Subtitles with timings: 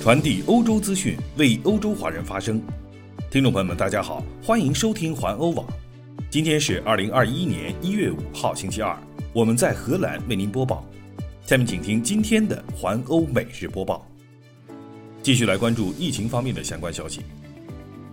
[0.00, 2.62] 传递欧洲资讯，为欧洲华人发声。
[3.30, 5.66] 听众朋友们，大家好，欢迎收听环欧网。
[6.30, 8.96] 今天是二零二一年一月五号，星期二，
[9.32, 10.86] 我们在荷兰为您播报。
[11.44, 14.06] 下面请听今天的环欧每日播报。
[15.20, 17.22] 继续来关注疫情方面的相关消息。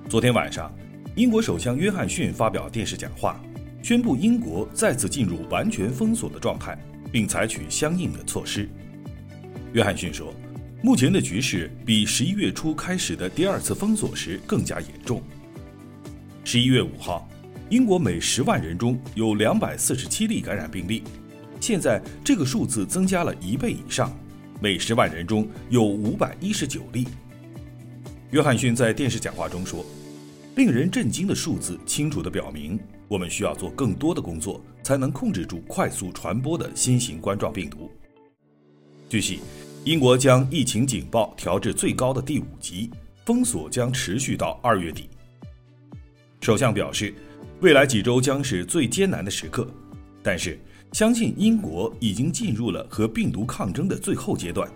[0.10, 0.74] 昨天晚上，
[1.16, 3.40] 英国首相约翰逊发表电视讲话，
[3.84, 6.76] 宣布英国再次进入完全封锁的状态，
[7.12, 8.68] 并采取相应的措施。
[9.74, 10.34] 约翰逊说。
[10.86, 15.20] 目前的局势比十一月初开始的第二次封锁时更加严重。
[16.44, 17.28] 十一月五号，
[17.72, 21.02] 英国每十万人中有两百四十七例感染病例，
[21.60, 24.16] 现在这个数字增加了一倍以上，
[24.62, 27.08] 每十万人中有五百一十九例。
[28.30, 29.84] 约翰逊在电视讲话中说
[30.56, 37.90] ：“令人震惊的数字清楚地表明，我们需要做更多的工作，才能控制住快速传播的新型冠状病毒。”
[39.10, 39.40] 据悉。
[39.86, 42.90] 英国将疫情警报调至最高的第五级，
[43.24, 45.08] 封锁将持续到二月底。
[46.42, 47.14] 首相表示，
[47.62, 49.72] 未来几周将是最艰难的时刻，
[50.24, 50.60] 但是
[50.94, 54.68] 相信英国已经进入了和病毒抗争的最后阶段。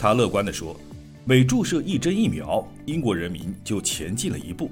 [0.00, 0.76] 他乐观地说
[1.24, 4.68] ：“每注射一针疫苗，英国人民就前进了一步。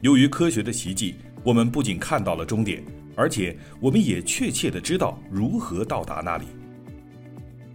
[0.00, 2.82] 由于科学的奇迹，我们不仅看到了终点，
[3.14, 6.46] 而且我们也确切地知道如何到达那里。”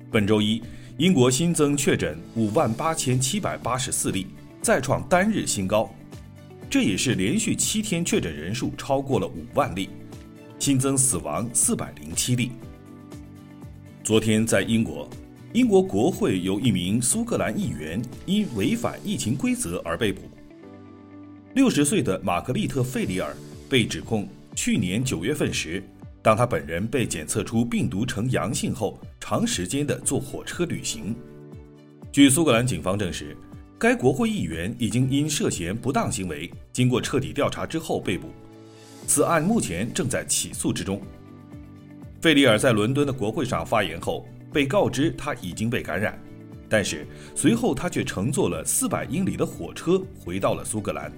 [0.09, 0.59] 本周一。
[0.97, 4.27] 英国新增确诊五万八千七百八十四例，
[4.61, 5.93] 再创单日新高，
[6.69, 9.89] 这也是连续七天确诊人数超过了五万例，
[10.57, 12.53] 新增死亡四百零七例。
[14.05, 15.09] 昨天在英国，
[15.51, 20.21] 英国国会有一名苏格兰议员因违反疫情规则而被捕。
[21.55, 23.35] 六十岁的玛格丽特·费里尔
[23.67, 25.83] 被指控去年九月份时。
[26.25, 31.15] 当他本人被检测出病毒呈阳性后，长时间的坐火车旅行。
[32.11, 33.37] 据苏格兰警方证实，
[33.77, 38.31] 该国会议员已经因涉嫌不当行为，经过彻底调查之后被捕。
[39.05, 40.99] 此案目前正在起诉之中。
[42.19, 46.19] 费里尔在伦敦的国会上发言后，被告知他已经被感染，
[46.67, 47.05] 但是
[47.35, 51.13] 随后他却乘坐了四百英里的火车回到了苏格兰。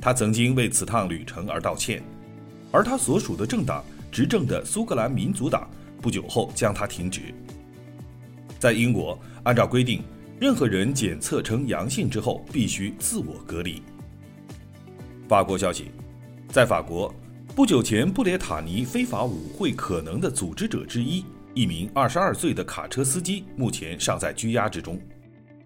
[0.00, 2.00] 他曾经为此趟旅程而道歉，
[2.70, 3.84] 而他所属的政党。
[4.12, 5.68] 执政的苏格兰民族党
[6.00, 7.34] 不久后将他停职。
[8.58, 10.02] 在英国，按照规定，
[10.38, 13.82] 任何人检测呈阳性之后必须自我隔离。
[15.26, 15.90] 法国消息，
[16.48, 17.12] 在法国，
[17.56, 21.24] 不久前布列塔尼非法舞会可能的组织者之一，
[21.54, 25.00] 一名22岁的卡车司机，目前尚在拘押之中。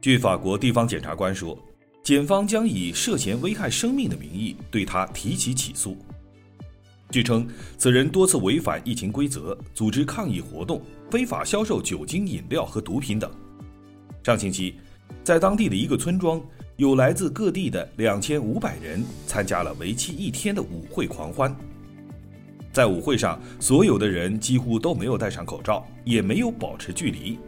[0.01, 1.59] 据法国地方检察官说，
[2.05, 5.97] 检方将以涉嫌危害生命的名义对他提起起诉。
[7.17, 13.31] 据称，此人多次违反疫情规则，组织抗议活动，非法销售酒精饮料和毒品等。
[14.23, 14.75] 上星期，
[15.25, 16.39] 在当地的一个村庄，
[16.77, 21.57] 有来自各地的两千五百人参加了为期一天的舞会狂欢。
[22.71, 27.39] 在舞会上，所有的人几乎都没有戴上口罩，也没有保持距离。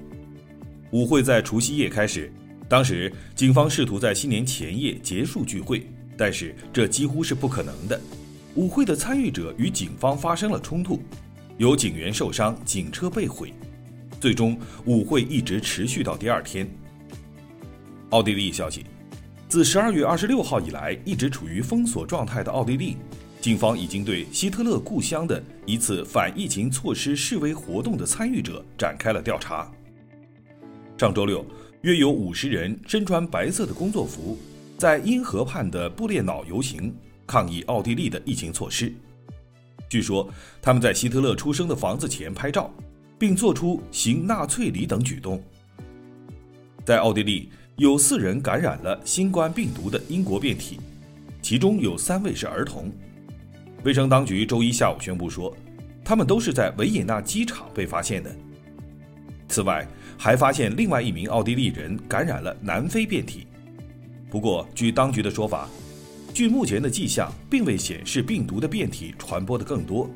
[0.92, 2.32] 舞会在除夕夜开始，
[2.70, 5.86] 当时警方试图在新年前夜结束聚会，
[6.16, 8.00] 但是这几乎是不可能的。
[8.54, 11.00] 舞会的参与者与警方发生了冲突，
[11.58, 13.52] 有警员受伤，警车被毁。
[14.20, 16.68] 最终，舞会一直持续到第二天。
[18.10, 18.84] 奥地利消息，
[19.48, 22.96] 自十二月二十六号以来一直处于封锁状态的奥地利，
[23.40, 29.70] 警方已经对希特勒故乡的一次反疫情措施示威活动的参与者展开了调查。
[30.96, 31.46] 上周六，
[31.82, 34.36] 约有五十人身穿白色的工作服，
[34.76, 36.92] 在因河畔的布列瑙游行。
[37.28, 38.92] 抗议奥地利的疫情措施。
[39.88, 40.28] 据说
[40.60, 42.70] 他们在希特勒出生的房子前拍照，
[43.18, 45.42] 并做出行纳粹礼等举动。
[46.84, 50.80] 在奥地利，有四人感染了新冠病毒的英国变体，
[51.42, 52.90] 其中有三位是儿童。
[53.84, 55.54] 卫生当局周一下午宣布说，
[56.02, 58.34] 他们都是在维也纳机场被发现的。
[59.48, 59.86] 此外，
[60.18, 63.46] 还发现另外一名奥地利人感染了南非变体。
[64.30, 65.68] 不过，据当局的说法。
[66.32, 70.08] 据目前的迹象，并未显示病毒的变体传播的更多。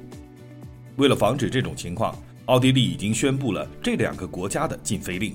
[0.97, 5.35] 为了防止这种情况，奥地利已经宣布了这两个国家的禁飞令。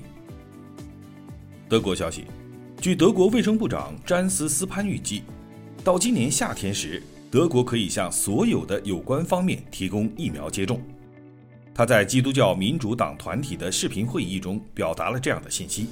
[1.68, 2.24] 德国消息，
[2.80, 5.22] 据德国卫生部长詹斯斯潘预计，
[5.84, 10.80] 到今年夏天时，德国可以向所有的有关方面提供疫苗接种。
[11.74, 15.88] 他在基督教民主党团体的视频会议中表达了这样的信息。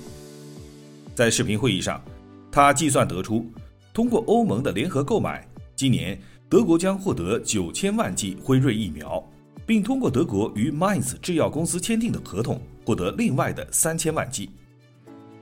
[1.15, 2.03] 在视频会议上，
[2.51, 3.51] 他计算得出。
[3.97, 5.43] 通过欧盟的联合购买，
[5.75, 6.21] 今年
[6.51, 9.27] 德国将获得九千万剂辉瑞疫苗，
[9.65, 14.51] 并通过德国与 Mainz 制药公司签订的合同，获得另外的三千万剂。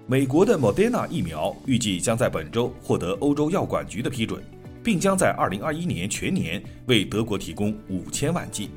[0.07, 4.41] 美国的 Moderna 疫苗预计将在本周获得欧洲药管局的批准，
[4.85, 8.71] 并将在2021年全年为德国提供5000万剂。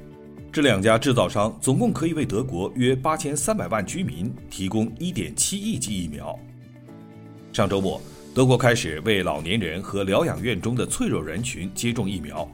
[0.52, 6.36] 这两家制造商总共可以为德国约8300万居民提供1.7亿剂疫苗。
[7.54, 8.02] 上周末，
[8.38, 12.48] 德国开始为老年人和疗养院中的脆弱人群接种疫苗。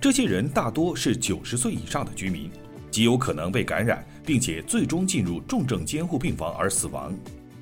[0.00, 2.48] 这些人大多是90岁以上的居民，
[2.92, 7.12] 极有可能被感染，并且最终进入重症监护病房而死亡。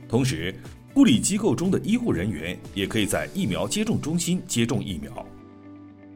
[0.06, 0.54] 同时，
[0.92, 5.26] 护理机构中的医护人员也可以在疫苗接种中心接种疫苗。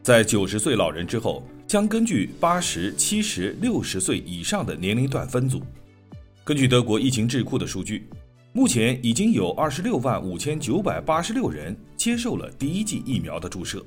[0.02, 5.62] 在90岁老人之后，将根据80、70、60岁以上的年龄段分组。
[6.44, 8.06] 根据德国疫情智库的数据。
[8.52, 13.84] 目前已经有二十六万五千九百八十六人接受了第一剂疫苗的注射。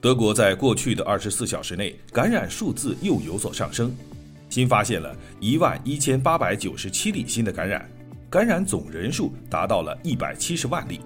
[0.00, 3.94] 德国在过去的二十四小时内感染数字又有所上升，
[4.48, 7.88] 新发现了一万一千八百九十七例新的感染，
[8.28, 11.00] 感染总人数达到了一百七十万例，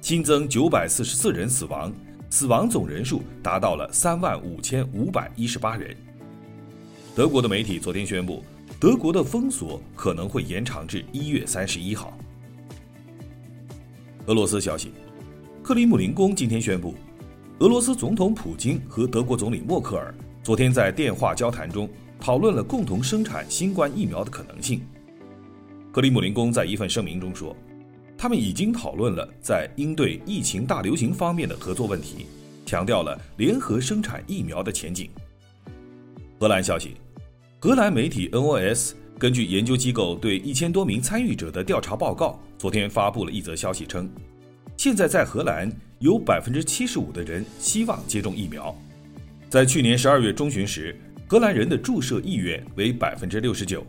[0.00, 1.92] 新增九百四十四人死亡，
[2.30, 5.96] 死亡总人数达到了三万五千五百一十八人。
[7.14, 8.44] 德国的媒体昨天宣布。
[8.78, 12.16] 德国的封锁可能会延长至一月三十一号。
[14.26, 14.92] 俄罗斯消息，
[15.62, 16.94] 克里姆林宫今天宣布，
[17.60, 21.88] 俄罗斯总统普京和德国总理默克尔昨天在电话交谈中
[22.20, 24.82] 讨论了共同生产新冠疫苗的可能性。
[25.90, 27.56] 克里姆林宫在一份声明中说，
[28.18, 32.26] 他们已经讨论了在应对疫情大流行方面的合作问题，
[32.66, 35.08] 强调了联合生产疫苗的前景。
[36.38, 36.94] 荷兰消息。
[37.66, 44.08] 荷兰媒体 NOS 根据研究机构对一千多名参与者的调查报告，昨天发布了一则消息称，
[44.76, 45.68] 现在在荷兰
[45.98, 48.72] 有百分之七十五的人希望接种疫苗。
[49.50, 50.96] 在去年十二月中旬时，
[51.26, 53.84] 荷兰人的注射意愿为百分之六十九，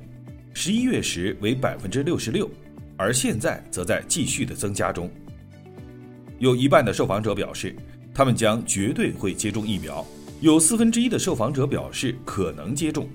[0.56, 2.50] 十一月时为百分之六十六，
[2.98, 5.08] 而现在则在继续的增加中。
[6.40, 7.76] 有一半的受访者表示，
[8.12, 10.04] 他们将绝对会接种疫苗；
[10.42, 13.08] 有四分之一的受访者表示可能接种。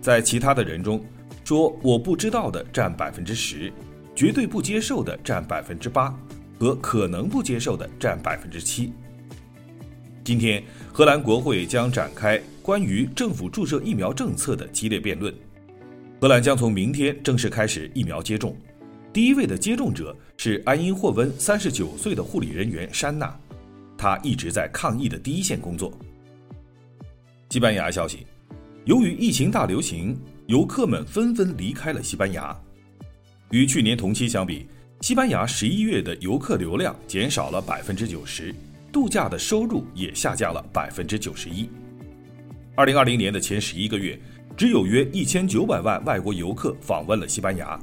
[0.00, 1.04] 在其他的人中，
[1.44, 3.72] 说我不知道的占百分之十，
[4.14, 6.16] 绝对不接受的占百分之八，
[6.58, 8.92] 和可能不接受的占百分之七。
[10.24, 10.62] 今天，
[10.92, 15.34] 荷兰国会将展开关于政府注射疫苗政策的激烈辩论。
[16.20, 18.56] 荷兰将从明天正式开始疫苗接种，
[19.12, 23.34] 第一位的接种者是埃因霍温三十九岁的护理人员珊娜，
[23.98, 25.92] 她一直在抗疫的第一线工作。
[27.50, 28.26] 西班牙消息。
[28.90, 32.52] 由于疫情大流行，游客们纷纷离开了西班牙。
[33.52, 34.66] 与去年同期相比，
[35.00, 38.52] 西班牙十一月的游客流量减少了百分之九十，
[38.90, 41.70] 度假的收入也下降了百分之九十一。
[42.74, 44.18] 二零二零年的前十一个月，
[44.56, 47.78] 只有约一千九百万外国游客访问了西班牙。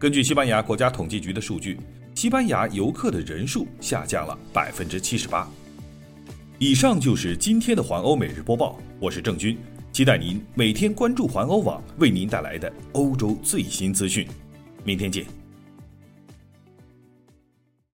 [0.00, 1.78] 根据西班牙国家统计局的数据，
[2.16, 5.48] 西班牙游客的人数下降了百分之七十八。
[6.58, 9.56] 以上就是今天的环欧每日播报，我是郑军。
[9.98, 14.24] 期待您每天关注环欧网为您带来的欧洲最新资讯，
[14.84, 15.26] 明天见。